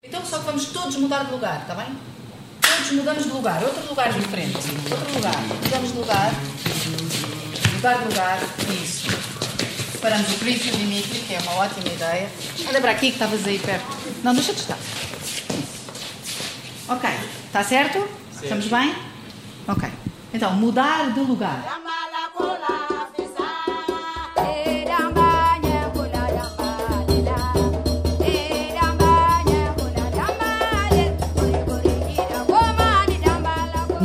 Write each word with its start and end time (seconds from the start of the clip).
Então 0.00 0.24
só 0.24 0.38
que 0.38 0.44
vamos 0.44 0.66
todos 0.66 0.94
mudar 0.94 1.24
de 1.24 1.32
lugar, 1.32 1.62
está 1.62 1.74
bem? 1.74 1.88
Todos 2.60 2.92
mudamos 2.92 3.24
de 3.24 3.30
lugar, 3.30 3.60
outro 3.64 3.88
lugar 3.88 4.12
diferente. 4.12 4.56
Outro 4.56 5.14
lugar. 5.14 5.36
Mudamos 5.64 5.92
de 5.92 5.98
lugar. 5.98 6.32
Mudar 7.74 7.98
de 7.98 8.04
lugar. 8.04 8.38
Isso. 8.80 9.08
Separamos 9.90 10.30
o 10.30 10.38
Príncipe 10.38 10.68
e 10.68 10.72
o 10.72 10.76
Dimitri, 10.76 11.18
que 11.18 11.34
é 11.34 11.40
uma 11.40 11.54
ótima 11.56 11.88
ideia. 11.88 12.30
Anda 12.68 12.80
para 12.80 12.92
aqui 12.92 13.08
que 13.08 13.14
estavas 13.14 13.44
aí 13.44 13.58
perto. 13.58 13.86
Não, 14.22 14.32
deixa 14.34 14.52
de 14.52 14.60
estar. 14.60 14.78
Ok. 16.88 17.10
Está 17.46 17.64
certo? 17.64 18.08
Estamos 18.40 18.68
bem? 18.68 18.94
Ok. 19.66 19.90
Então, 20.32 20.52
mudar 20.52 21.12
de 21.12 21.20
lugar. 21.20 21.80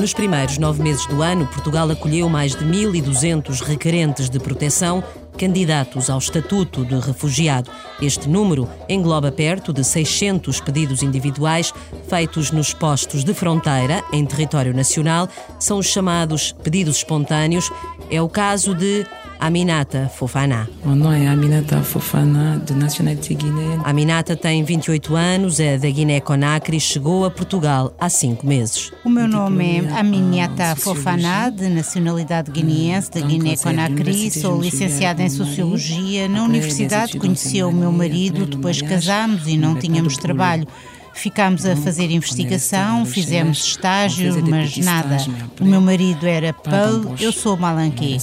Nos 0.04 0.14
primeiros 0.14 0.58
nove 0.58 0.84
meses 0.84 1.06
do 1.06 1.22
ano, 1.22 1.48
Portugal 1.48 1.90
acolheu 1.90 2.28
mais 2.28 2.54
de 2.54 2.66
1.200 2.66 3.62
requerentes 3.62 4.30
de 4.30 4.38
proteção 4.38 5.02
candidatos 5.38 6.10
ao 6.10 6.20
estatuto 6.20 6.84
de 6.84 7.00
refugiado. 7.00 7.72
Este 8.02 8.28
número 8.28 8.70
engloba 8.90 9.32
perto 9.32 9.72
de 9.72 9.82
600 9.82 10.60
pedidos 10.60 11.04
individuais 11.04 11.74
feitos 12.10 12.52
nos 12.52 12.74
postos 12.74 13.24
de 13.24 13.34
fronteira 13.34 14.04
em 14.12 14.26
território 14.26 14.74
nacional. 14.74 15.30
São 15.58 15.78
os 15.78 15.86
chamados 15.86 16.52
pedidos 16.52 16.98
espontâneos. 16.98 17.72
É 18.12 18.22
o 18.22 18.28
caso 18.28 18.76
de 18.76 19.08
Aminata 19.44 20.08
Fofana. 20.08 20.70
Meu 20.86 20.96
nome 20.96 21.26
é 21.26 21.28
Aminata 21.28 21.84
Fofana, 21.84 22.64
de 22.66 22.74
nacionalidade 22.74 23.36
guineana. 23.36 23.84
Aminata 23.84 24.38
tem 24.38 24.64
28 24.64 25.14
anos, 25.18 25.60
é 25.60 25.78
da 25.78 25.90
Guiné-Conakry, 25.90 26.80
chegou 26.80 27.26
a 27.26 27.30
Portugal 27.30 27.94
há 28.00 28.08
cinco 28.08 28.48
meses. 28.48 28.94
O 29.04 29.10
meu 29.10 29.28
nome 29.28 29.80
é 29.80 30.00
Aminata 30.00 30.78
Fofana, 30.78 31.50
de 31.50 31.68
nacionalidade 31.68 32.52
guineense, 32.52 33.12
da 33.12 33.20
Guiné-Conakry. 33.20 34.32
Sou 34.32 34.62
licenciada 34.62 35.22
em 35.22 35.30
Sociologia. 35.30 36.30
Na 36.30 36.44
universidade 36.44 37.20
conheci 37.20 37.62
o 37.64 37.70
meu 37.74 37.92
marido, 37.92 38.46
depois 38.46 38.82
casámos 38.82 39.46
e 39.46 39.58
não 39.58 39.76
tínhamos 39.76 40.16
trabalho. 40.16 40.66
Ficámos 41.14 41.66
a 41.66 41.76
fazer 41.76 42.10
investigação, 42.12 43.06
fizemos 43.06 43.64
estágio, 43.64 44.34
mas 44.50 44.78
nada. 44.78 45.18
O 45.62 45.66
meu 45.66 45.80
marido 45.80 46.26
era 46.26 46.52
Paul, 46.52 47.16
eu 47.20 47.32
sou 47.32 47.56
Malanquê. 47.56 48.18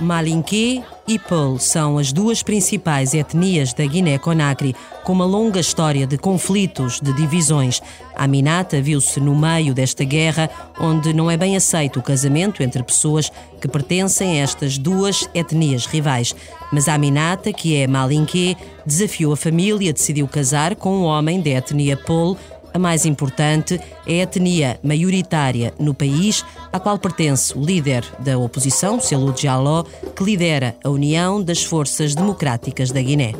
Malinquê 0.00 0.82
e 1.06 1.18
Peul 1.18 1.58
são 1.58 1.98
as 1.98 2.12
duas 2.12 2.42
principais 2.42 3.14
etnias 3.14 3.72
da 3.72 3.86
Guiné-Conakry, 3.86 4.74
com 5.04 5.12
uma 5.12 5.24
longa 5.24 5.60
história 5.60 6.06
de 6.06 6.18
conflitos, 6.18 7.00
de 7.00 7.12
divisões. 7.12 7.80
A 8.14 8.26
Minata 8.26 8.82
viu-se 8.82 9.20
no 9.20 9.36
meio 9.36 9.72
desta 9.72 10.04
guerra, 10.04 10.50
onde 10.80 11.12
não 11.12 11.30
é 11.30 11.36
bem 11.36 11.56
aceito 11.56 12.00
o 12.00 12.02
casamento 12.02 12.62
entre 12.62 12.82
pessoas 12.82 13.30
que 13.60 13.68
pertencem 13.68 14.40
a 14.40 14.42
estas 14.42 14.78
duas 14.78 15.28
etnias 15.32 15.86
rivais. 15.86 16.34
Mas 16.72 16.88
a 16.88 16.98
Minata, 16.98 17.52
que 17.52 17.76
é 17.76 17.86
Malinquê, 17.86 18.56
desafiou 18.84 19.32
a 19.32 19.36
família, 19.36 19.92
decidiu 19.92 20.26
casar 20.26 20.74
com 20.74 20.98
um 20.98 21.04
homem 21.04 21.40
da 21.40 21.50
etnia 21.50 21.96
Peul, 21.96 22.36
a 22.76 22.78
mais 22.78 23.06
importante 23.06 23.80
é 24.06 24.20
a 24.20 24.24
etnia 24.24 24.78
maioritária 24.82 25.72
no 25.78 25.94
país, 25.94 26.44
à 26.70 26.78
qual 26.78 26.98
pertence 26.98 27.56
o 27.56 27.64
líder 27.64 28.04
da 28.18 28.36
oposição, 28.38 29.00
Selou 29.00 29.32
Diallo, 29.32 29.84
que 30.14 30.22
lidera 30.22 30.76
a 30.84 30.90
União 30.90 31.42
das 31.42 31.64
Forças 31.64 32.14
Democráticas 32.14 32.90
da 32.90 33.00
Guiné. 33.00 33.32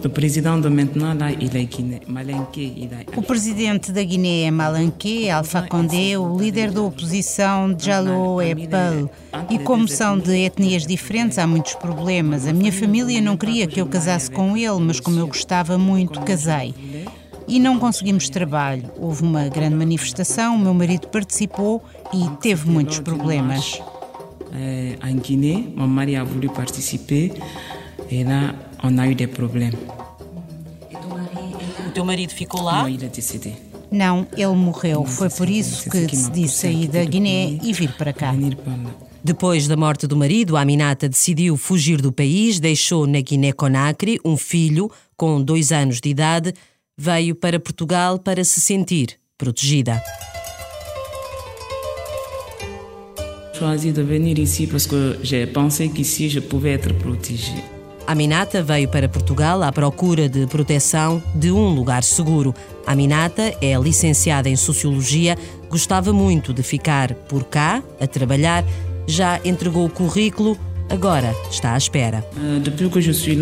O 3.14 3.22
presidente 3.22 3.92
da 3.92 4.02
Guiné 4.02 4.42
é 4.44 4.50
Malanqué, 4.50 5.30
Alpha 5.30 5.62
Condé, 5.62 6.18
o 6.18 6.38
líder 6.38 6.70
da 6.70 6.80
oposição, 6.80 7.74
Diallo, 7.74 8.40
é 8.40 8.54
Pal. 8.54 9.10
E 9.50 9.58
como 9.58 9.86
são 9.86 10.18
de 10.18 10.34
etnias 10.46 10.86
diferentes, 10.86 11.38
há 11.38 11.46
muitos 11.46 11.74
problemas. 11.74 12.46
A 12.46 12.54
minha 12.54 12.72
família 12.72 13.20
não 13.20 13.36
queria 13.36 13.66
que 13.66 13.80
eu 13.80 13.86
casasse 13.86 14.30
com 14.30 14.56
ele, 14.56 14.80
mas 14.80 14.98
como 14.98 15.20
eu 15.20 15.26
gostava 15.26 15.76
muito, 15.76 16.20
casei 16.22 16.74
e 17.48 17.58
não 17.58 17.78
conseguimos 17.78 18.28
trabalho. 18.28 18.90
Houve 18.98 19.22
uma 19.22 19.48
grande 19.48 19.74
manifestação, 19.74 20.56
o 20.56 20.58
meu 20.58 20.74
marido 20.74 21.08
participou 21.08 21.82
e 22.12 22.28
teve 22.40 22.68
muitos 22.68 22.98
problemas. 23.00 23.80
Em 25.04 25.16
Guiné, 25.18 25.68
meu 25.76 25.86
marido 25.86 26.20
a 26.20 26.24
voulu 26.24 26.50
participer 26.50 27.32
e 28.10 28.24
lá 28.24 28.54
on 28.82 28.98
a 28.98 29.06
eu 29.06 29.14
des 29.14 29.26
problèmes. 29.26 29.78
O 31.86 31.90
teu 31.92 32.04
marido 32.04 32.32
ficou 32.32 32.62
lá? 32.62 32.82
Não, 32.82 32.88
ele 32.88 33.08
décédé. 33.08 33.52
Não, 33.90 34.26
ele 34.36 34.54
morreu. 34.54 35.04
Foi 35.04 35.30
por 35.30 35.48
isso 35.48 35.88
que 35.90 36.06
decidi 36.06 36.48
sair 36.48 36.88
da 36.88 37.04
Guiné 37.04 37.58
e 37.62 37.72
vir 37.72 37.92
para 37.92 38.12
cá. 38.12 38.34
Depois 39.22 39.66
da 39.66 39.76
morte 39.76 40.06
do 40.06 40.16
marido, 40.16 40.56
a 40.56 40.60
Aminata 40.60 41.08
decidiu 41.08 41.56
fugir 41.56 42.00
do 42.00 42.12
país, 42.12 42.60
deixou 42.60 43.06
na 43.06 43.20
Guiné-Conakry 43.20 44.20
um 44.24 44.36
filho 44.36 44.90
com 45.16 45.42
dois 45.42 45.72
anos 45.72 46.00
de 46.00 46.08
idade, 46.10 46.54
veio 46.98 47.34
para 47.34 47.60
Portugal 47.60 48.18
para 48.18 48.42
se 48.42 48.58
sentir 48.58 49.18
protegida. 49.36 50.02
Choisi 53.58 53.92
de 53.92 54.02
venir 54.02 54.38
ici 54.38 54.66
parce 54.66 54.86
que 54.86 55.18
j'ai 55.22 55.46
pensé 55.46 55.88
qu'ici 55.88 56.30
je 56.30 56.40
pouvais 56.40 56.72
être 56.72 56.94
protégée. 56.94 57.62
Aminata 58.06 58.62
veio 58.62 58.88
para 58.88 59.08
Portugal 59.08 59.62
à 59.62 59.72
procura 59.72 60.28
de 60.28 60.46
proteção 60.46 61.22
de 61.34 61.50
um 61.50 61.74
lugar 61.74 62.02
seguro. 62.02 62.54
Aminata 62.86 63.54
é 63.60 63.76
licenciada 63.78 64.48
em 64.48 64.56
Sociologia, 64.56 65.36
gostava 65.68 66.12
muito 66.12 66.54
de 66.54 66.62
ficar 66.62 67.12
por 67.28 67.44
cá, 67.44 67.82
a 68.00 68.06
trabalhar, 68.06 68.64
já 69.06 69.40
entregou 69.44 69.84
o 69.84 69.90
currículo, 69.90 70.56
agora 70.90 71.34
está 71.50 71.74
à 71.74 71.78
espera. 71.78 72.24
Je 72.96 73.12
suis 73.12 73.36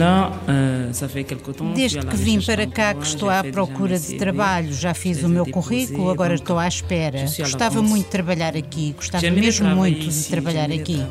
Desde 1.75 1.99
que 1.99 2.16
vim 2.16 2.41
para 2.41 2.66
cá 2.66 2.94
que 2.94 3.06
estou 3.06 3.28
à 3.31 3.43
procura 3.44 3.99
de 3.99 4.16
trabalho, 4.16 4.72
já 4.72 4.94
fiz 4.94 5.22
o 5.22 5.28
meu 5.28 5.47
currículo, 5.47 6.10
agora 6.10 6.34
estou 6.34 6.59
à 6.59 6.66
espera. 6.69 7.25
Gostava 7.38 7.82
muito 7.82 8.05
de 8.05 8.10
trabalhar 8.10 8.56
aqui, 8.56 8.94
gostava 8.97 9.31
mesmo 9.31 9.69
muito 9.69 10.09
de 10.09 10.28
trabalhar 10.28 10.71
aqui. 10.71 11.03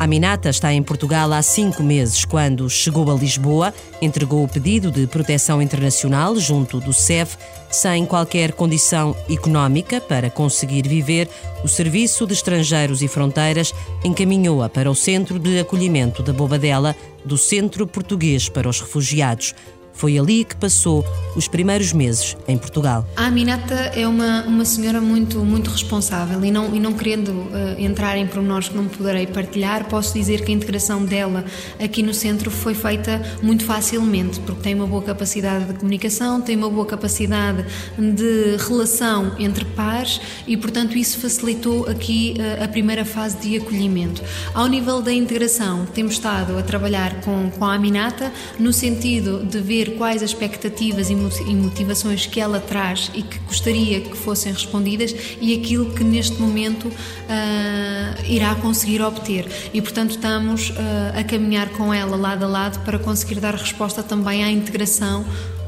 Aminata 0.00 0.48
está 0.48 0.72
em 0.72 0.80
Portugal 0.80 1.32
há 1.32 1.42
cinco 1.42 1.82
meses. 1.82 2.24
Quando 2.24 2.70
chegou 2.70 3.10
a 3.10 3.14
Lisboa, 3.18 3.74
entregou 4.00 4.44
o 4.44 4.48
pedido 4.48 4.92
de 4.92 5.08
proteção 5.08 5.60
internacional 5.60 6.36
junto 6.36 6.78
do 6.78 6.92
CEF, 6.92 7.36
sem 7.68 8.06
qualquer 8.06 8.52
condição 8.52 9.16
económica 9.28 10.00
para 10.00 10.30
conseguir 10.30 10.86
viver. 10.86 11.28
O 11.64 11.68
Serviço 11.68 12.28
de 12.28 12.32
Estrangeiros 12.32 13.02
e 13.02 13.08
Fronteiras 13.08 13.74
encaminhou-a 14.04 14.68
para 14.68 14.88
o 14.88 14.94
Centro 14.94 15.36
de 15.36 15.58
Acolhimento 15.58 16.22
da 16.22 16.32
Bobadela, 16.32 16.94
do 17.24 17.36
Centro 17.36 17.84
Português 17.84 18.48
para 18.48 18.68
os 18.68 18.80
Refugiados. 18.80 19.52
Foi 19.98 20.16
ali 20.16 20.44
que 20.44 20.54
passou 20.54 21.04
os 21.34 21.48
primeiros 21.48 21.92
meses 21.92 22.36
em 22.46 22.56
Portugal. 22.56 23.04
A 23.16 23.26
Aminata 23.26 23.74
é 23.74 24.06
uma, 24.06 24.44
uma 24.44 24.64
senhora 24.64 25.00
muito, 25.00 25.40
muito 25.40 25.70
responsável 25.70 26.44
e 26.44 26.52
não, 26.52 26.72
e 26.72 26.78
não 26.78 26.92
querendo 26.92 27.48
eh, 27.52 27.82
entrar 27.82 28.16
em 28.16 28.24
pormenores 28.24 28.68
que 28.68 28.76
não 28.76 28.86
poderei 28.86 29.26
partilhar, 29.26 29.86
posso 29.86 30.14
dizer 30.14 30.44
que 30.44 30.52
a 30.52 30.54
integração 30.54 31.04
dela 31.04 31.44
aqui 31.82 32.00
no 32.00 32.14
centro 32.14 32.48
foi 32.48 32.74
feita 32.74 33.20
muito 33.42 33.64
facilmente, 33.64 34.38
porque 34.40 34.62
tem 34.62 34.74
uma 34.74 34.86
boa 34.86 35.02
capacidade 35.02 35.64
de 35.64 35.74
comunicação, 35.74 36.40
tem 36.40 36.56
uma 36.56 36.70
boa 36.70 36.86
capacidade 36.86 37.64
de 37.98 38.56
relação 38.68 39.32
entre 39.36 39.64
pares 39.64 40.20
e, 40.46 40.56
portanto, 40.56 40.96
isso 40.96 41.18
facilitou 41.18 41.88
aqui 41.88 42.36
eh, 42.38 42.62
a 42.62 42.68
primeira 42.68 43.04
fase 43.04 43.36
de 43.38 43.56
acolhimento. 43.56 44.22
Ao 44.54 44.68
nível 44.68 45.02
da 45.02 45.12
integração, 45.12 45.86
temos 45.86 46.14
estado 46.14 46.56
a 46.56 46.62
trabalhar 46.62 47.20
com, 47.22 47.50
com 47.50 47.64
a 47.64 47.74
Aminata 47.74 48.32
no 48.60 48.72
sentido 48.72 49.44
de 49.44 49.60
ver 49.60 49.87
quais 49.90 50.22
as 50.22 50.30
expectativas 50.30 51.10
e 51.10 51.14
mo- 51.14 51.30
motivações 51.56 52.26
que 52.26 52.40
ela 52.40 52.60
traz 52.60 53.10
e 53.14 53.22
que 53.22 53.38
gostaria 53.40 54.00
que 54.00 54.16
fossem 54.16 54.52
respondidas 54.52 55.14
e 55.40 55.54
aquilo 55.54 55.92
que 55.92 56.04
neste 56.04 56.40
momento 56.40 56.90
ah, 57.28 58.14
irá 58.26 58.54
conseguir 58.56 59.02
obter. 59.02 59.46
E, 59.72 59.80
portanto, 59.80 60.10
estamos 60.12 60.72
ah, 60.76 61.18
a 61.18 61.24
caminhar 61.24 61.68
com 61.70 61.92
ela 61.92 62.16
lado 62.16 62.44
a 62.44 62.48
lado 62.48 62.84
para 62.84 62.98
conseguir 62.98 63.40
dar 63.40 63.54
resposta 63.54 64.02
também 64.02 64.44
à 64.44 64.50
integração 64.50 65.24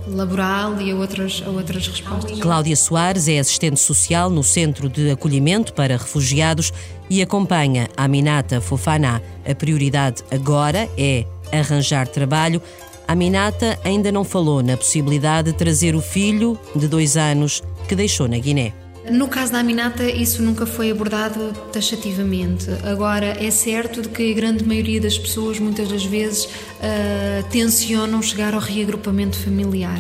laboral 0.07 0.81
e 0.81 0.91
a 0.91 0.97
outras, 0.97 1.43
a 1.47 1.51
outras 1.51 1.87
respostas. 1.87 2.39
Cláudia 2.41 2.75
Soares 2.75 3.29
é 3.29 3.39
assistente 3.39 3.79
social 3.79 4.31
no 4.31 4.43
Centro 4.43 4.89
de 4.89 5.11
Acolhimento 5.11 5.73
para 5.73 5.97
Refugiados 5.97 6.73
e 7.09 7.23
acompanha 7.23 7.89
a 7.97 8.05
Aminata 8.05 8.61
Fofana. 8.61 9.23
A 9.49 9.55
prioridade 9.55 10.23
agora 10.31 10.89
é 10.97 11.25
arranjar 11.53 12.09
trabalho. 12.09 12.63
A 13.11 13.13
Aminata 13.13 13.77
ainda 13.83 14.13
não 14.13 14.23
falou 14.23 14.63
na 14.63 14.77
possibilidade 14.77 15.51
de 15.51 15.59
trazer 15.59 15.97
o 15.97 16.01
filho 16.01 16.57
de 16.77 16.87
dois 16.87 17.17
anos 17.17 17.61
que 17.89 17.97
deixou 17.97 18.29
na 18.29 18.39
Guiné. 18.39 18.73
No 19.11 19.27
caso 19.27 19.51
da 19.51 19.59
Aminata, 19.59 20.05
isso 20.05 20.41
nunca 20.45 20.65
foi 20.65 20.93
abordado 20.93 21.53
taxativamente. 21.73 22.67
Agora, 22.85 23.37
é 23.45 23.51
certo 23.51 24.01
de 24.01 24.11
que 24.11 24.31
a 24.31 24.35
grande 24.37 24.65
maioria 24.65 25.01
das 25.01 25.19
pessoas, 25.19 25.59
muitas 25.59 25.89
das 25.89 26.05
vezes, 26.05 26.45
uh, 26.45 27.43
tencionam 27.51 28.23
chegar 28.23 28.55
ao 28.55 28.61
reagrupamento 28.61 29.37
familiar. 29.37 29.99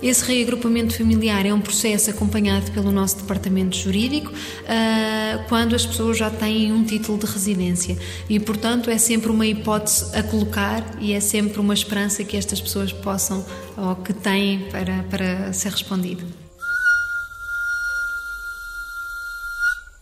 Esse 0.00 0.24
reagrupamento 0.24 0.96
familiar 0.96 1.44
é 1.44 1.52
um 1.52 1.60
processo 1.60 2.10
acompanhado 2.10 2.70
pelo 2.70 2.92
nosso 2.92 3.16
departamento 3.16 3.76
jurídico 3.76 4.30
uh, 4.30 5.48
quando 5.48 5.74
as 5.74 5.84
pessoas 5.84 6.16
já 6.16 6.30
têm 6.30 6.72
um 6.72 6.84
título 6.84 7.18
de 7.18 7.26
residência 7.26 7.98
e, 8.28 8.38
portanto, 8.38 8.90
é 8.90 8.96
sempre 8.96 9.30
uma 9.30 9.44
hipótese 9.44 10.16
a 10.16 10.22
colocar 10.22 10.84
e 11.00 11.12
é 11.12 11.20
sempre 11.20 11.58
uma 11.58 11.74
esperança 11.74 12.22
que 12.22 12.36
estas 12.36 12.60
pessoas 12.60 12.92
possam 12.92 13.44
ou 13.76 13.96
que 13.96 14.12
têm 14.12 14.68
para, 14.70 15.02
para 15.10 15.52
ser 15.52 15.72
respondido. 15.72 16.24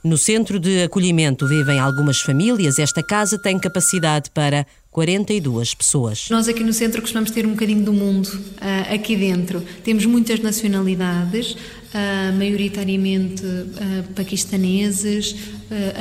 No 0.07 0.17
centro 0.17 0.61
de 0.61 0.85
acolhimento 0.85 1.49
vivem 1.49 1.81
algumas 1.81 2.21
famílias. 2.21 2.79
Esta 2.79 3.03
casa 3.03 3.37
tem 3.37 3.59
capacidade 3.59 4.31
para 4.31 4.65
42 4.97 5.75
pessoas. 5.75 6.27
Nós 6.31 6.49
aqui 6.49 6.65
no 6.65 6.73
centro 6.73 7.03
costumamos 7.03 7.31
ter 7.31 7.45
um 7.45 7.51
bocadinho 7.51 7.85
do 7.85 7.93
mundo 7.93 8.29
uh, 8.29 8.95
aqui 8.95 9.15
dentro. 9.15 9.63
Temos 9.85 10.07
muitas 10.07 10.41
nacionalidades, 10.41 11.53
uh, 11.53 12.35
maioritariamente 12.39 13.45
uh, 13.45 14.15
paquistaneses, 14.15 15.37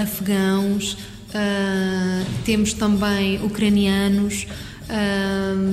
afegãos, 0.02 0.98
temos 2.46 2.72
também 2.72 3.44
ucranianos. 3.44 4.48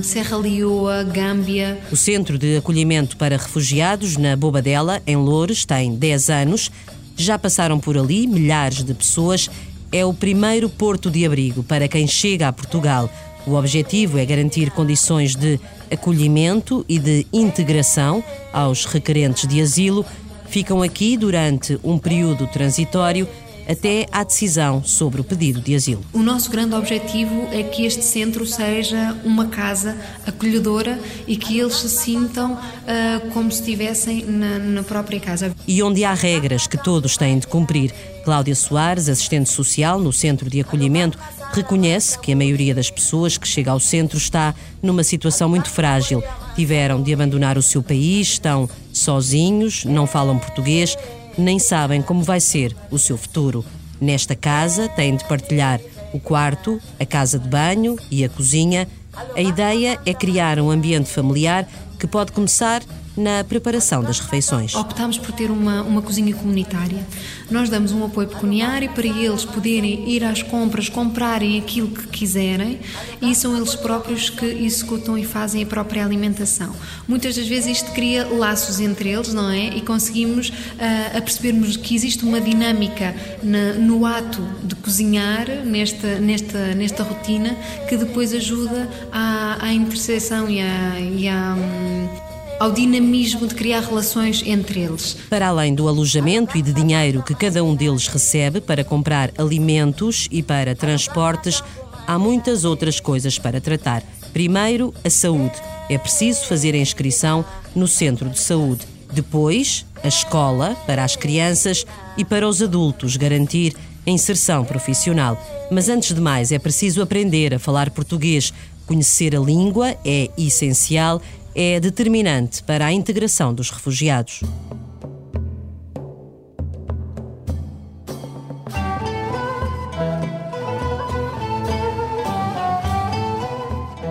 Serra 0.01 0.35
Leoa, 0.35 1.03
Gâmbia. 1.03 1.79
O 1.91 1.95
Centro 1.95 2.37
de 2.37 2.57
Acolhimento 2.57 3.15
para 3.15 3.37
Refugiados, 3.37 4.17
na 4.17 4.35
Bobadela, 4.35 5.01
em 5.05 5.15
Loures, 5.15 5.63
tem 5.63 5.95
10 5.95 6.29
anos. 6.29 6.71
Já 7.15 7.37
passaram 7.37 7.79
por 7.79 7.97
ali 7.97 8.25
milhares 8.25 8.83
de 8.83 8.93
pessoas. 8.93 9.49
É 9.93 10.03
o 10.03 10.11
primeiro 10.11 10.67
porto 10.69 11.11
de 11.11 11.23
abrigo 11.23 11.61
para 11.61 11.87
quem 11.87 12.07
chega 12.07 12.47
a 12.47 12.51
Portugal. 12.51 13.07
O 13.45 13.53
objetivo 13.53 14.17
é 14.17 14.25
garantir 14.25 14.71
condições 14.71 15.35
de 15.35 15.59
acolhimento 15.91 16.83
e 16.89 16.97
de 16.97 17.27
integração 17.31 18.23
aos 18.51 18.85
requerentes 18.85 19.47
de 19.47 19.61
asilo. 19.61 20.03
Ficam 20.47 20.81
aqui 20.81 21.15
durante 21.15 21.79
um 21.83 21.99
período 21.99 22.47
transitório 22.47 23.27
até 23.67 24.07
à 24.11 24.23
decisão 24.23 24.83
sobre 24.83 25.21
o 25.21 25.23
pedido 25.23 25.61
de 25.61 25.75
asilo. 25.75 26.03
O 26.13 26.19
nosso 26.19 26.49
grande 26.49 26.75
objetivo 26.75 27.47
é 27.51 27.63
que 27.63 27.85
este 27.85 28.03
centro 28.03 28.45
seja 28.45 29.15
uma 29.23 29.47
casa 29.47 29.97
acolhedora 30.25 30.99
e 31.27 31.35
que 31.37 31.59
eles 31.59 31.75
se 31.75 31.89
sintam 31.89 32.53
uh, 32.53 33.31
como 33.31 33.51
se 33.51 33.59
estivessem 33.59 34.25
na, 34.25 34.59
na 34.59 34.83
própria 34.83 35.19
casa. 35.19 35.55
E 35.67 35.81
onde 35.81 36.03
há 36.03 36.13
regras 36.13 36.67
que 36.67 36.77
todos 36.77 37.17
têm 37.17 37.39
de 37.39 37.47
cumprir. 37.47 37.93
Cláudia 38.23 38.55
Soares, 38.55 39.09
assistente 39.09 39.49
social 39.49 39.99
no 39.99 40.13
Centro 40.13 40.49
de 40.49 40.61
Acolhimento, 40.61 41.19
reconhece 41.51 42.17
que 42.17 42.31
a 42.31 42.35
maioria 42.35 42.73
das 42.73 42.89
pessoas 42.89 43.37
que 43.37 43.47
chega 43.47 43.71
ao 43.71 43.79
centro 43.79 44.17
está 44.17 44.55
numa 44.81 45.03
situação 45.03 45.49
muito 45.49 45.69
frágil. 45.69 46.23
Tiveram 46.55 47.01
de 47.01 47.13
abandonar 47.13 47.57
o 47.57 47.61
seu 47.61 47.83
país, 47.83 48.29
estão 48.29 48.69
sozinhos, 48.93 49.83
não 49.83 50.07
falam 50.07 50.39
português 50.39 50.95
nem 51.37 51.59
sabem 51.59 52.01
como 52.01 52.23
vai 52.23 52.39
ser 52.39 52.75
o 52.91 52.99
seu 52.99 53.17
futuro. 53.17 53.63
Nesta 53.99 54.35
casa 54.35 54.87
têm 54.89 55.15
de 55.15 55.27
partilhar 55.27 55.79
o 56.13 56.19
quarto, 56.19 56.79
a 56.99 57.05
casa 57.05 57.39
de 57.39 57.47
banho 57.47 57.97
e 58.11 58.23
a 58.23 58.29
cozinha. 58.29 58.87
A 59.35 59.41
ideia 59.41 59.99
é 60.05 60.13
criar 60.13 60.59
um 60.59 60.69
ambiente 60.69 61.09
familiar 61.09 61.67
que 61.99 62.07
pode 62.07 62.31
começar 62.31 62.81
na 63.15 63.43
preparação 63.43 64.03
das 64.03 64.19
refeições. 64.19 64.73
Optámos 64.75 65.17
por 65.17 65.31
ter 65.31 65.51
uma, 65.51 65.81
uma 65.81 66.01
cozinha 66.01 66.33
comunitária. 66.33 67.05
Nós 67.49 67.69
damos 67.69 67.91
um 67.91 68.03
apoio 68.03 68.27
pecuniário 68.27 68.89
para 68.89 69.05
eles 69.05 69.45
poderem 69.45 70.09
ir 70.09 70.23
às 70.23 70.41
compras, 70.41 70.89
comprarem 70.89 71.59
aquilo 71.59 71.89
que 71.89 72.07
quiserem 72.07 72.79
e 73.21 73.35
são 73.35 73.55
eles 73.55 73.75
próprios 73.75 74.29
que 74.29 74.45
executam 74.45 75.17
e 75.17 75.25
fazem 75.25 75.63
a 75.63 75.65
própria 75.65 76.03
alimentação. 76.03 76.75
Muitas 77.07 77.35
das 77.35 77.47
vezes 77.47 77.77
isto 77.77 77.91
cria 77.91 78.25
laços 78.27 78.79
entre 78.79 79.09
eles, 79.09 79.33
não 79.33 79.49
é? 79.49 79.67
E 79.67 79.81
conseguimos 79.81 80.49
uh, 80.49 81.21
percebermos 81.21 81.77
que 81.77 81.95
existe 81.95 82.25
uma 82.25 82.41
dinâmica 82.41 83.15
na, 83.43 83.73
no 83.73 84.05
ato 84.05 84.41
de 84.63 84.75
cozinhar, 84.75 85.47
nesta, 85.65 86.19
nesta, 86.19 86.73
nesta 86.73 87.03
rotina, 87.03 87.55
que 87.87 87.95
depois 87.95 88.33
ajuda 88.33 88.89
à, 89.11 89.65
à 89.65 89.73
interseção 89.73 90.49
e 90.49 90.61
à. 90.61 90.99
E 90.99 91.27
à 91.27 91.55
um, 91.55 92.32
ao 92.63 92.71
dinamismo 92.71 93.45
de 93.45 93.55
criar 93.55 93.81
relações 93.81 94.41
entre 94.45 94.79
eles. 94.79 95.17
Para 95.29 95.49
além 95.49 95.75
do 95.75 95.85
alojamento 95.85 96.57
e 96.57 96.61
de 96.61 96.71
dinheiro 96.71 97.21
que 97.21 97.35
cada 97.35 97.61
um 97.61 97.75
deles 97.75 98.07
recebe 98.07 98.61
para 98.61 98.85
comprar 98.85 99.31
alimentos 99.37 100.29
e 100.31 100.41
para 100.41 100.73
transportes, 100.73 101.61
há 102.07 102.17
muitas 102.17 102.63
outras 102.63 103.01
coisas 103.01 103.37
para 103.37 103.59
tratar. 103.59 104.01
Primeiro, 104.31 104.93
a 105.03 105.09
saúde. 105.09 105.51
É 105.89 105.97
preciso 105.97 106.45
fazer 106.45 106.73
a 106.73 106.77
inscrição 106.77 107.43
no 107.75 107.85
centro 107.85 108.29
de 108.29 108.39
saúde. 108.39 108.87
Depois, 109.11 109.85
a 110.01 110.07
escola 110.07 110.73
para 110.87 111.03
as 111.03 111.17
crianças 111.17 111.85
e 112.15 112.23
para 112.23 112.47
os 112.47 112.61
adultos 112.61 113.17
garantir 113.17 113.75
a 114.07 114.09
inserção 114.09 114.63
profissional. 114.63 115.37
Mas 115.69 115.89
antes 115.89 116.15
de 116.15 116.21
mais, 116.21 116.49
é 116.53 116.59
preciso 116.59 117.01
aprender 117.01 117.53
a 117.53 117.59
falar 117.59 117.89
português. 117.89 118.53
Conhecer 118.85 119.35
a 119.35 119.39
língua 119.39 119.97
é 120.05 120.29
essencial 120.37 121.21
é 121.55 121.79
determinante 121.79 122.63
para 122.63 122.85
a 122.85 122.91
integração 122.91 123.53
dos 123.53 123.69
refugiados. 123.69 124.41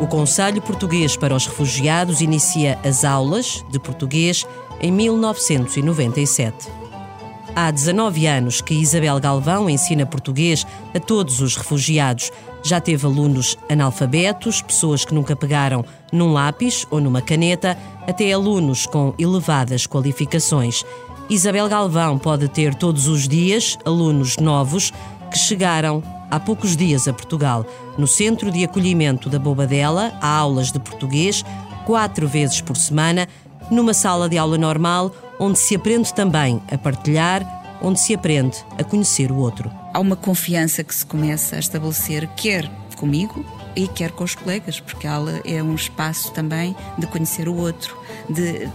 O 0.01 0.07
Conselho 0.07 0.61
Português 0.61 1.17
para 1.17 1.35
os 1.35 1.47
Refugiados 1.47 2.21
inicia 2.21 2.79
as 2.85 3.05
aulas 3.05 3.65
de 3.71 3.79
português 3.79 4.45
em 4.81 4.91
1997. 4.91 6.69
Há 7.55 7.71
19 7.71 8.27
anos 8.27 8.61
que 8.61 8.75
Isabel 8.75 9.21
Galvão 9.21 9.69
ensina 9.71 10.05
português 10.05 10.67
a 10.95 10.99
todos 10.99 11.41
os 11.41 11.55
refugiados 11.55 12.33
já 12.63 12.81
teve 12.81 13.07
alunos 13.07 13.57
analfabetos, 13.69 14.63
pessoas 14.63 15.05
que 15.05 15.15
nunca 15.15 15.35
pegaram 15.35 15.85
num 16.13 16.33
lápis 16.33 16.87
ou 16.91 17.01
numa 17.01 17.21
caneta, 17.21 17.77
até 18.07 18.33
alunos 18.33 18.87
com 18.87 19.15
elevadas 19.19 19.87
qualificações. 19.87 20.85
Isabel 21.29 21.69
Galvão 21.69 22.19
pode 22.19 22.49
ter 22.49 22.75
todos 22.75 23.09
os 23.09 23.27
dias 23.27 23.79
alunos 23.85 24.37
novos 24.37 24.93
que 25.31 25.39
chegaram 25.39 26.03
há 26.31 26.39
poucos 26.39 26.77
dias 26.77 27.09
a 27.09 27.13
Portugal. 27.13 27.67
No 27.97 28.07
Centro 28.07 28.51
de 28.51 28.65
Acolhimento 28.65 29.29
da 29.29 29.39
Bobadela, 29.39 30.13
há 30.21 30.37
aulas 30.37 30.71
de 30.71 30.79
português 30.79 31.45
quatro 31.85 32.29
vezes 32.29 32.61
por 32.61 32.77
semana, 32.77 33.29
numa 33.71 33.95
sala 33.95 34.29
de 34.29 34.39
aula 34.39 34.59
normal, 34.59 35.13
onde 35.39 35.59
se 35.59 35.75
aprende 35.75 36.13
também 36.15 36.63
a 36.71 36.79
partilhar, 36.79 37.43
onde 37.83 37.99
se 37.99 38.15
aprende 38.15 38.59
a 38.79 38.85
conhecer 38.85 39.33
o 39.33 39.37
outro. 39.37 39.82
Há 39.93 40.01
uma 40.01 40.17
confiança 40.17 40.83
que 40.83 40.95
se 40.95 41.05
começa 41.05 41.57
a 41.57 41.59
estabelecer, 41.59 42.27
quer 42.37 42.71
comigo, 42.97 43.45
e 43.75 43.89
quer 43.89 44.13
com 44.13 44.25
os 44.25 44.35
colegas, 44.35 44.79
porque 44.79 45.07
a 45.07 45.15
aula 45.15 45.41
é 45.45 45.63
um 45.63 45.75
espaço 45.75 46.33
também 46.33 46.77
de 46.99 47.07
conhecer 47.07 47.49
o 47.49 47.57
outro. 47.57 47.97
De, 48.29 48.69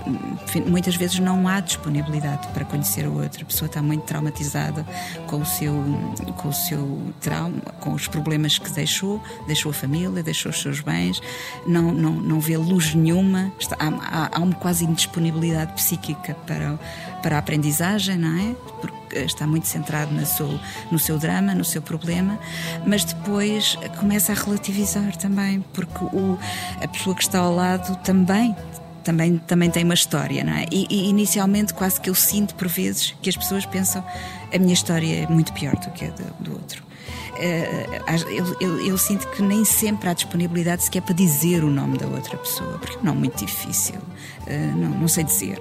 muitas 0.68 0.96
vezes 0.96 1.20
não 1.20 1.48
há 1.48 1.60
disponibilidade 1.60 2.48
para 2.50 2.66
conhecer 2.66 3.08
o 3.08 3.22
outro. 3.22 3.44
A 3.44 3.46
pessoa 3.46 3.68
está 3.68 3.82
muito 3.82 4.04
traumatizada 4.04 4.86
com 5.28 5.38
o 5.38 5.46
seu, 5.46 5.74
com 6.36 6.50
o 6.50 6.54
seu 6.54 7.14
trauma, 7.22 7.62
com 7.80 7.94
os 7.94 8.08
problemas 8.08 8.58
que 8.58 8.70
deixou, 8.72 9.22
deixou 9.46 9.72
a 9.72 9.74
família, 9.74 10.24
deixou 10.24 10.50
os 10.50 10.62
seus 10.62 10.82
bens, 10.82 11.22
não, 11.66 11.94
não, 11.94 12.12
não 12.12 12.40
vê 12.40 12.58
luz 12.58 12.94
nenhuma, 12.94 13.52
está, 13.60 13.78
há, 13.80 14.30
há, 14.36 14.40
uma 14.40 14.56
quase 14.56 14.84
indisponibilidade 14.84 15.74
psíquica 15.74 16.34
para, 16.46 16.78
para 17.22 17.36
a 17.36 17.40
aprendizagem, 17.40 18.18
não 18.18 18.38
é? 18.38 18.56
Porque 18.82 18.97
está 19.14 19.48
muito 19.48 19.68
centrado 19.68 20.14
no 20.14 20.26
seu, 20.26 20.60
no 20.92 21.00
seu 21.00 21.18
drama, 21.18 21.54
no 21.54 21.66
seu 21.66 21.82
problema, 21.82 22.40
mas 22.86 23.04
depois 23.04 23.78
começa 24.00 24.32
a 24.32 24.36
relativizar 24.36 25.16
também, 25.18 25.64
porque 25.74 26.04
o, 26.04 26.38
a 26.82 26.88
pessoa 26.88 27.16
que 27.16 27.24
está 27.24 27.40
ao 27.40 27.54
lado 27.54 27.96
também 28.04 28.56
também, 29.04 29.38
também 29.38 29.70
tem 29.70 29.86
uma 29.86 29.94
história, 29.94 30.44
não 30.44 30.52
é? 30.52 30.66
E, 30.70 30.86
e, 30.90 31.10
inicialmente 31.10 31.74
quase 31.74 32.00
que 32.00 32.10
eu 32.10 32.16
sinto 32.16 32.54
por 32.56 32.68
vezes 32.68 33.16
que 33.22 33.30
as 33.30 33.38
pessoas 33.38 33.66
pensam 33.66 34.04
a 34.54 34.58
minha 34.58 34.74
história 34.74 35.24
é 35.24 35.28
muito 35.28 35.54
pior 35.54 35.76
do 35.76 35.90
que 35.92 36.06
a 36.06 36.10
do, 36.10 36.44
do 36.44 36.52
outro. 36.54 36.84
Uh, 37.38 38.30
eu, 38.30 38.58
eu, 38.60 38.86
eu, 38.88 38.98
sinto 38.98 39.28
que 39.30 39.44
nem 39.44 39.64
sempre 39.64 40.10
há 40.10 40.14
disponibilidade 40.14 40.84
sequer 40.84 41.02
para 41.04 41.14
dizer 41.14 41.64
o 41.64 41.70
nome 41.70 41.98
da 41.98 42.08
outra 42.08 42.36
pessoa, 42.36 42.80
porque 42.80 42.98
não 43.04 43.14
é 43.14 43.16
muito 43.16 43.46
difícil, 43.46 43.96
uh, 43.96 44.78
não, 44.78 44.90
não 44.90 45.08
sei 45.08 45.24
dizer. 45.24 45.60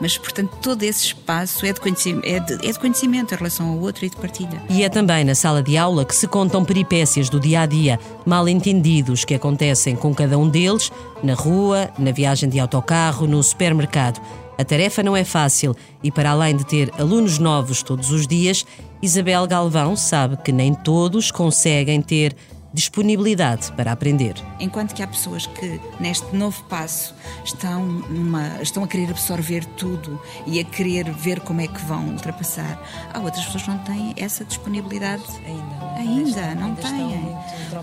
Mas, 0.00 0.16
portanto, 0.18 0.56
todo 0.60 0.82
esse 0.82 1.06
espaço 1.06 1.64
é 1.64 1.72
de, 1.72 1.80
conhecimento, 1.80 2.26
é, 2.26 2.40
de, 2.40 2.54
é 2.66 2.72
de 2.72 2.78
conhecimento 2.78 3.34
em 3.34 3.36
relação 3.36 3.68
ao 3.68 3.78
outro 3.78 4.04
e 4.04 4.10
de 4.10 4.16
partilha. 4.16 4.62
E 4.68 4.82
é 4.82 4.88
também 4.88 5.24
na 5.24 5.34
sala 5.34 5.62
de 5.62 5.76
aula 5.76 6.04
que 6.04 6.14
se 6.14 6.26
contam 6.26 6.64
peripécias 6.64 7.28
do 7.28 7.38
dia 7.38 7.62
a 7.62 7.66
dia, 7.66 7.98
mal 8.26 8.48
entendidos 8.48 9.24
que 9.24 9.34
acontecem 9.34 9.94
com 9.96 10.14
cada 10.14 10.38
um 10.38 10.48
deles, 10.48 10.90
na 11.22 11.34
rua, 11.34 11.90
na 11.98 12.10
viagem 12.10 12.48
de 12.48 12.58
autocarro, 12.58 13.26
no 13.26 13.42
supermercado. 13.42 14.20
A 14.58 14.64
tarefa 14.64 15.02
não 15.02 15.16
é 15.16 15.24
fácil 15.24 15.74
e, 16.02 16.10
para 16.10 16.30
além 16.30 16.56
de 16.56 16.64
ter 16.64 16.92
alunos 16.98 17.38
novos 17.38 17.82
todos 17.82 18.10
os 18.10 18.26
dias, 18.26 18.66
Isabel 19.00 19.46
Galvão 19.46 19.96
sabe 19.96 20.36
que 20.36 20.52
nem 20.52 20.74
todos 20.74 21.30
conseguem 21.30 22.00
ter 22.00 22.36
disponibilidade 22.72 23.70
para 23.72 23.92
aprender. 23.92 24.34
Enquanto 24.58 24.94
que 24.94 25.02
há 25.02 25.06
pessoas 25.06 25.46
que, 25.46 25.80
neste 26.00 26.34
novo 26.34 26.62
passo, 26.64 27.14
estão, 27.44 27.84
numa, 27.84 28.62
estão 28.62 28.84
a 28.84 28.88
querer 28.88 29.10
absorver 29.10 29.64
tudo 29.64 30.20
e 30.46 30.58
a 30.60 30.64
querer 30.64 31.10
ver 31.12 31.40
como 31.40 31.60
é 31.60 31.66
que 31.66 31.80
vão 31.84 32.08
ultrapassar, 32.08 32.80
há 33.12 33.18
outras 33.20 33.44
pessoas 33.44 33.64
que 33.64 33.70
não 33.70 33.78
têm 33.78 34.14
essa 34.16 34.44
disponibilidade. 34.44 35.22
Ainda. 35.46 35.92
Ainda, 35.96 36.54
não 36.54 36.74
têm. 36.74 37.36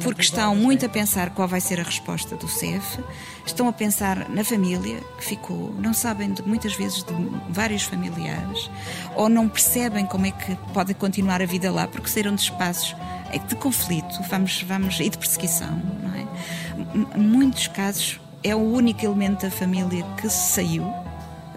Porque 0.04 0.22
estão 0.22 0.56
muito 0.56 0.86
a 0.86 0.90
pensar 0.90 1.30
qual 1.32 1.48
vai 1.48 1.62
ser 1.62 1.80
a 1.80 1.84
resposta 1.84 2.36
do 2.36 2.48
CEF, 2.48 3.00
estão 3.46 3.68
a 3.68 3.74
pensar 3.74 4.30
na 4.30 4.44
família 4.44 5.00
que 5.18 5.26
ficou, 5.26 5.74
não 5.78 5.94
sabem 5.94 6.34
de, 6.34 6.42
muitas 6.42 6.74
vezes 6.74 7.04
de 7.04 7.14
vários 7.50 7.84
familiares, 7.84 8.70
ou 9.16 9.30
não 9.30 9.48
percebem 9.48 10.06
como 10.06 10.26
é 10.26 10.32
que 10.32 10.56
pode 10.74 10.94
continuar 10.94 11.42
a 11.42 11.46
vida 11.46 11.72
lá 11.72 11.88
porque 11.88 12.10
saíram 12.10 12.36
de 12.36 12.42
espaços 12.42 12.96
é 12.96 13.19
de 13.38 13.56
conflito, 13.56 14.22
vamos, 14.30 14.64
vamos, 14.64 15.00
e 15.00 15.10
de 15.10 15.18
perseguição, 15.18 15.80
não 16.02 16.16
é? 16.16 17.18
Muitos 17.18 17.68
casos 17.68 18.20
é 18.44 18.56
o 18.56 18.60
único 18.60 19.06
elemento 19.06 19.44
da 19.44 19.52
família 19.52 20.04
que 20.20 20.30
saiu, 20.30 20.92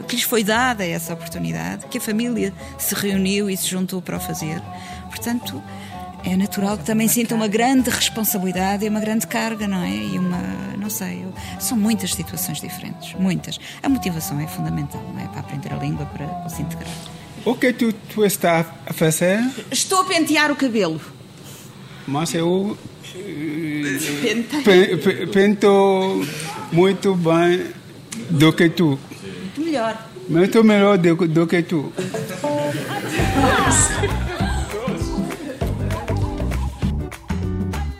que 0.06 0.16
lhes 0.16 0.24
foi 0.24 0.42
dada 0.42 0.84
essa 0.84 1.14
oportunidade, 1.14 1.86
que 1.86 1.98
a 1.98 2.00
família 2.00 2.52
se 2.78 2.94
reuniu 2.94 3.48
e 3.48 3.56
se 3.56 3.68
juntou 3.68 4.02
para 4.02 4.16
o 4.16 4.20
fazer. 4.20 4.60
Portanto, 5.08 5.62
é 6.24 6.36
natural 6.36 6.78
que 6.78 6.84
também 6.84 7.08
sinta 7.08 7.34
uma 7.34 7.48
grande 7.48 7.90
responsabilidade 7.90 8.84
e 8.84 8.88
uma 8.88 9.00
grande 9.00 9.26
carga, 9.26 9.66
não 9.66 9.82
é? 9.82 9.94
E 9.94 10.18
uma, 10.18 10.38
não 10.78 10.90
sei, 10.90 11.26
são 11.58 11.76
muitas 11.76 12.14
situações 12.14 12.60
diferentes, 12.60 13.14
muitas. 13.14 13.58
A 13.82 13.88
motivação 13.88 14.38
é 14.40 14.46
fundamental, 14.46 15.02
não 15.12 15.20
é? 15.20 15.26
Para 15.28 15.40
aprender 15.40 15.72
a 15.72 15.76
língua, 15.76 16.06
para, 16.06 16.26
para 16.26 16.48
se 16.48 16.62
integrar. 16.62 16.92
O 17.44 17.56
que 17.56 17.72
tu, 17.72 17.92
tu 17.92 18.24
está 18.24 18.64
a 18.86 18.92
fazer? 18.92 19.40
Estou 19.70 20.02
a 20.02 20.04
pentear 20.04 20.52
o 20.52 20.56
cabelo. 20.56 21.00
Mas 22.06 22.34
eu 22.34 22.76
pe, 24.64 25.26
pinto 25.26 26.24
muito 26.72 27.14
bem 27.14 27.66
do 28.30 28.52
que 28.52 28.68
tu. 28.68 28.98
Melhor. 29.56 30.08
Muito 30.28 30.64
melhor 30.64 30.98
do, 30.98 31.28
do 31.28 31.46
que 31.46 31.62
tu. 31.62 31.92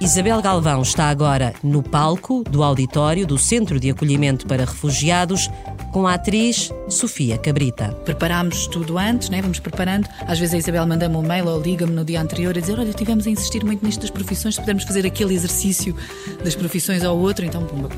Isabel 0.00 0.42
Galvão 0.42 0.82
está 0.82 1.08
agora 1.10 1.54
no 1.62 1.82
palco 1.82 2.42
do 2.42 2.62
auditório 2.62 3.24
do 3.24 3.38
Centro 3.38 3.78
de 3.78 3.90
Acolhimento 3.90 4.46
para 4.46 4.64
Refugiados 4.64 5.48
com 5.92 6.06
a 6.06 6.14
atriz 6.14 6.72
Sofia 6.88 7.36
Cabrita. 7.36 7.88
Preparámos 8.04 8.66
tudo 8.66 8.98
antes, 8.98 9.28
né? 9.28 9.42
vamos 9.42 9.60
preparando. 9.60 10.08
Às 10.26 10.38
vezes 10.38 10.54
a 10.54 10.58
Isabel 10.58 10.86
manda-me 10.86 11.14
um 11.16 11.22
mail 11.22 11.46
ou 11.46 11.60
liga-me 11.60 11.92
no 11.92 12.04
dia 12.04 12.20
anterior 12.20 12.56
a 12.56 12.60
dizer: 12.60 12.78
Olha, 12.78 12.92
tivemos 12.92 13.26
a 13.26 13.30
insistir 13.30 13.62
muito 13.62 13.84
nisto 13.84 14.00
das 14.00 14.10
profissões, 14.10 14.54
se 14.54 14.60
pudermos 14.60 14.84
fazer 14.84 15.06
aquele 15.06 15.34
exercício 15.34 15.94
das 16.42 16.54
profissões 16.54 17.04
ao 17.04 17.16
outro, 17.16 17.44
então 17.44 17.64
pumba, 17.66 17.90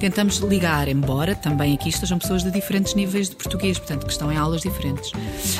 tentamos 0.00 0.38
ligar, 0.38 0.88
embora 0.88 1.34
também 1.34 1.74
aqui 1.74 1.90
estejam 1.90 2.18
pessoas 2.18 2.42
de 2.42 2.50
diferentes 2.50 2.94
níveis 2.94 3.28
de 3.28 3.36
português, 3.36 3.78
portanto, 3.78 4.06
que 4.06 4.12
estão 4.12 4.32
em 4.32 4.36
aulas 4.36 4.62
diferentes. 4.62 5.12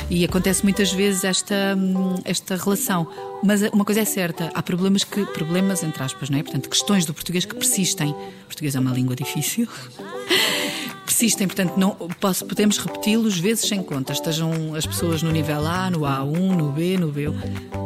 E 0.09 0.25
acontece 0.25 0.63
muitas 0.63 0.91
vezes 0.91 1.23
esta, 1.23 1.77
esta 2.25 2.55
relação. 2.55 3.07
Mas 3.43 3.61
uma 3.73 3.85
coisa 3.85 4.01
é 4.01 4.05
certa, 4.05 4.49
há 4.53 4.63
problemas 4.63 5.03
que, 5.03 5.25
problemas 5.27 5.83
entre 5.83 6.01
aspas, 6.01 6.29
não 6.29 6.39
é? 6.39 6.43
Portanto, 6.43 6.69
questões 6.69 7.05
do 7.05 7.13
português 7.13 7.45
que 7.45 7.53
persistem. 7.53 8.09
O 8.11 8.45
português 8.47 8.75
é 8.75 8.79
uma 8.79 8.91
língua 8.91 9.15
difícil 9.15 9.67
persistem, 11.13 11.47
portanto, 11.47 11.77
não, 11.77 11.91
posso, 12.19 12.43
podemos 12.43 12.77
repeti-los 12.79 13.37
vezes 13.37 13.67
sem 13.67 13.83
conta, 13.83 14.13
estejam 14.13 14.73
as 14.73 14.85
pessoas 14.85 15.21
no 15.21 15.31
nível 15.31 15.65
A, 15.67 15.89
no 15.91 15.99
A1, 15.99 16.55
no 16.55 16.71
B, 16.71 16.97
no 16.97 17.11
B. 17.11 17.25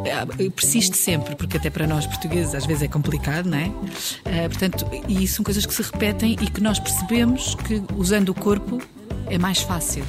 É, 0.06 0.48
persiste 0.48 0.96
sempre, 0.96 1.36
porque 1.36 1.58
até 1.58 1.68
para 1.68 1.86
nós 1.86 2.06
portugueses 2.06 2.54
às 2.54 2.64
vezes 2.64 2.84
é 2.84 2.88
complicado, 2.88 3.46
não 3.46 3.58
é? 3.58 3.70
é 4.24 4.48
portanto, 4.48 4.86
e 5.06 5.28
são 5.28 5.44
coisas 5.44 5.66
que 5.66 5.74
se 5.74 5.82
repetem 5.82 6.32
e 6.40 6.48
que 6.48 6.60
nós 6.62 6.78
percebemos 6.78 7.54
que 7.54 7.82
usando 7.94 8.30
o 8.30 8.34
corpo 8.34 8.80
é 9.26 9.36
mais 9.36 9.60
fácil. 9.60 10.04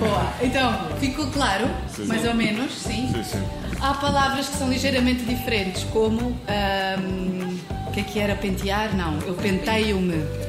Boa. 0.00 0.32
Então, 0.42 0.98
ficou 0.98 1.28
claro, 1.28 1.68
sim, 1.94 2.04
mais 2.06 2.22
sim. 2.22 2.28
ou 2.28 2.34
menos, 2.34 2.72
sim? 2.72 3.12
Sim, 3.12 3.22
sim. 3.22 3.42
Há 3.80 3.94
palavras 3.94 4.48
que 4.48 4.56
são 4.56 4.68
ligeiramente 4.68 5.22
diferentes, 5.22 5.84
como. 5.84 6.20
Um, 6.20 7.58
o 7.86 7.90
que 7.92 8.00
é 8.00 8.02
que 8.02 8.18
era 8.18 8.34
pentear? 8.34 8.94
Não, 8.94 9.18
eu 9.20 9.34
penteio-me. 9.34 10.47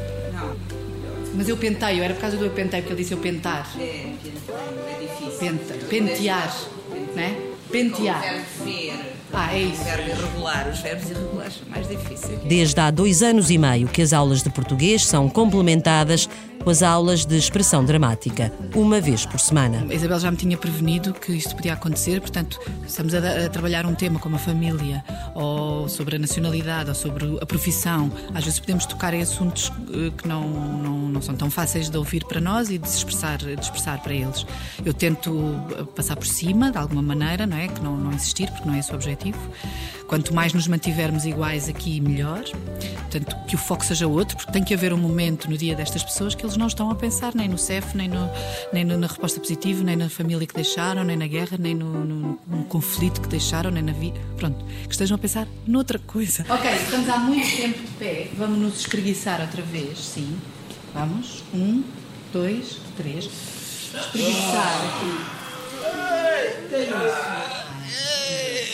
Mas 1.36 1.48
eu 1.48 1.58
penteio, 1.58 2.04
era 2.04 2.14
por 2.14 2.22
causa 2.22 2.38
do 2.38 2.46
eu 2.46 2.52
penteio 2.52 2.84
que 2.84 2.90
ele 2.90 3.02
disse 3.02 3.14
eu 3.14 3.18
pentar. 3.18 3.70
É, 3.80 4.08
penteio, 4.24 4.60
é 4.88 5.00
difícil. 5.00 5.40
Penta, 5.40 5.74
pentear, 5.86 6.58
né? 7.16 7.38
Pentear. 7.72 8.44
Ah, 9.32 9.54
é 9.56 9.62
isso. 9.62 9.82
O 9.82 9.86
verbo 9.86 10.10
irregular, 10.10 10.70
os 10.70 10.80
verbos 10.80 11.10
irregulares 11.12 11.54
são 11.54 11.70
mais 11.70 11.88
difíceis. 11.88 12.40
Desde 12.44 12.80
há 12.80 12.90
dois 12.90 13.22
anos 13.22 13.52
e 13.52 13.58
meio 13.58 13.88
que 13.88 14.02
as 14.02 14.12
aulas 14.12 14.42
de 14.42 14.50
português 14.50 15.06
são 15.06 15.30
complementadas 15.30 16.28
com 16.64 16.70
as 16.70 16.84
aulas 16.84 17.26
de 17.26 17.38
expressão 17.38 17.84
dramática, 17.84 18.52
uma 18.76 19.00
vez 19.00 19.26
por 19.26 19.40
semana. 19.40 19.86
A 19.90 19.94
Isabel 19.94 20.20
já 20.20 20.30
me 20.30 20.38
tinha 20.38 20.58
prevenido 20.58 21.14
que 21.14 21.32
isto 21.32 21.56
podia 21.56 21.74
acontecer, 21.74 22.20
portanto, 22.20 22.60
estamos 22.86 23.14
a, 23.14 23.46
a, 23.46 23.50
trabalhar 23.50 23.86
um 23.86 23.96
tema 23.96 24.20
como 24.20 24.36
a 24.36 24.40
família, 24.40 25.04
ou 25.34 25.88
sobre 25.88 26.18
a 26.18 26.20
nacionalidade, 26.20 26.90
ou 26.90 26.96
sobre 26.96 27.38
a 27.42 27.46
profissão. 27.46 28.12
Às 28.34 28.46
vezes 28.46 28.60
podemos 28.60 28.86
tocar 28.86 29.14
em 29.14 29.22
assuntos 29.22 29.72
eh, 29.92 30.12
que 30.18 30.28
não, 30.28 30.48
não, 30.48 30.98
não 31.10 31.22
são 31.22 31.36
tão 31.36 31.50
fáceis 31.50 31.90
de 31.90 31.98
ouvir 31.98 32.26
para 32.26 32.42
nós 32.42 32.70
e 32.70 32.78
de 32.78 32.88
expressar, 32.88 33.38
de 33.38 33.54
expressar 33.54 34.02
para 34.02 34.14
eles. 34.14 34.46
Eu 34.86 34.94
tento 34.94 35.56
eh, 35.78 35.84
passar 35.96 36.16
por 36.16 36.28
cima, 36.28 36.72
de 36.72 36.78
alguma 36.78 37.02
maneira, 37.02 37.48
não 37.48 37.58
é? 37.58 37.68
Que 37.68 37.82
não, 37.82 37.98
não 37.98 38.12
insistir, 38.12 38.50
porque 38.52 38.68
não 38.68 38.76
é 38.76 38.80
esse 38.80 38.92
o 38.92 38.96
objetivo. 38.96 39.40
Quanto 40.10 40.34
mais 40.34 40.54
nos 40.54 40.68
mantivermos 40.68 41.24
iguais 41.24 41.70
aqui, 41.70 42.02
melhor. 42.02 42.44
Portanto, 42.44 43.36
que 43.48 43.54
o 43.54 43.60
foco 43.60 43.86
seja 43.86 44.08
outro, 44.08 44.36
porque 44.36 44.52
tem 44.52 44.64
que 44.64 44.74
haver 44.74 44.92
um 44.92 44.98
momento 44.98 45.48
no 45.48 45.56
dia 45.56 45.76
destas 45.76 46.04
pessoas 46.04 46.34
que 46.34 46.44
eles 46.44 46.58
não 46.58 46.66
estão 46.66 46.90
a 46.90 46.96
pensar 46.96 47.36
nem 47.36 47.48
no 47.48 47.60
CEF, 47.60 47.96
nem, 47.96 48.08
no, 48.08 48.28
nem 48.74 48.84
no, 48.84 48.98
na 48.98 49.06
resposta 49.06 49.40
positiva, 49.40 49.84
nem 49.84 49.96
na 49.96 50.10
família 50.10 50.48
que 50.48 50.54
deixaram, 50.56 51.04
nem 51.04 51.16
na 51.16 51.28
guerra, 51.28 51.58
nem 51.60 51.76
no, 51.76 52.04
no, 52.04 52.40
no 52.48 52.64
conflito 52.64 53.22
que 53.22 53.28
deixaram, 53.28 53.70
nem 53.70 53.84
na 53.84 53.92
vida. 53.92 54.20
Pronto, 54.36 54.66
que 54.66 54.92
estejam 54.92 55.14
a 55.14 55.20
pensar 55.20 55.48
noutra 55.68 56.00
coisa. 56.00 56.44
Ok, 56.50 56.72
estamos 56.74 57.08
há 57.08 57.20
muito 57.20 57.56
tempo 57.56 57.80
de 57.80 57.92
pé. 58.00 58.30
Vamos 58.36 58.58
nos 58.58 58.80
espreguiçar 58.80 59.40
outra 59.42 59.62
vez, 59.62 60.00
sim. 60.00 60.40
Vamos. 60.92 61.44
Um, 61.54 61.84
dois, 62.34 62.80
três. 62.98 63.26
Espreguiçar 63.94 64.82
aqui. 64.88 65.40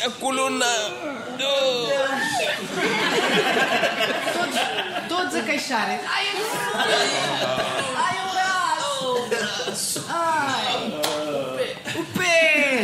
A 0.06 0.10
coluna. 0.20 0.66
Todos, 4.34 4.56
todos 5.08 5.36
a 5.36 5.42
queixarem. 5.42 6.00
Ai, 6.06 6.26
ai, 7.96 8.18
o 9.02 9.30
braço. 9.30 10.06
Ai, 10.10 11.02
o 11.96 12.04
pé. 12.18 12.84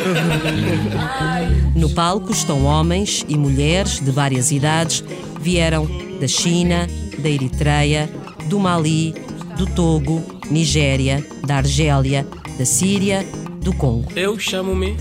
No 1.75 1.89
palco 1.91 2.31
estão 2.31 2.65
homens 2.65 3.23
e 3.27 3.37
mulheres 3.37 3.99
de 3.99 4.11
várias 4.11 4.51
idades, 4.51 5.03
vieram 5.39 5.87
da 6.19 6.27
China, 6.27 6.87
da 7.19 7.29
Eritreia, 7.29 8.09
do 8.47 8.59
Mali, 8.59 9.13
do 9.57 9.65
Togo, 9.67 10.23
Nigéria, 10.49 11.25
da 11.45 11.57
Argélia, 11.57 12.25
da 12.57 12.65
Síria, 12.65 13.23
do 13.61 13.73
Congo. 13.73 14.11
Eu 14.15 14.39
chamo-me 14.39 14.97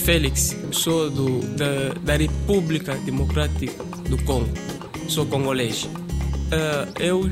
Félix, 0.00 0.56
sou 0.72 1.10
do, 1.10 1.40
da, 1.56 1.94
da 2.02 2.16
República 2.16 2.94
Democrática 2.96 3.84
do 4.08 4.16
Congo, 4.24 4.48
sou 5.08 5.26
congolês. 5.26 5.84
Uh, 5.84 6.90
eu 6.98 7.30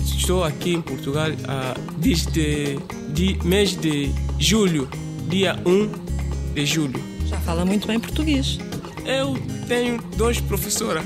estou 0.00 0.44
aqui 0.44 0.74
em 0.74 0.82
Portugal 0.82 1.30
uh, 1.30 1.92
desde 1.98 2.78
de 3.10 3.38
mês 3.42 3.74
de 3.74 4.10
julho, 4.38 4.88
dia 5.28 5.58
1 5.66 6.54
de 6.54 6.66
julho. 6.66 7.02
Já 7.26 7.38
fala 7.40 7.64
muito 7.64 7.86
bem 7.86 7.98
português. 7.98 8.58
Eu 9.04 9.36
tenho 9.66 10.00
dois 10.16 10.40
professoras. 10.40 11.04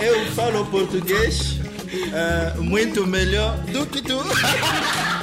eu 0.00 0.26
falo 0.32 0.64
português 0.66 1.58
uh, 1.58 2.62
muito 2.62 3.06
melhor 3.06 3.56
do 3.72 3.84
que 3.86 4.00
tu. 4.00 4.18